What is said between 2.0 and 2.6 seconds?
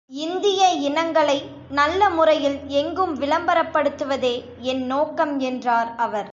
முறையில்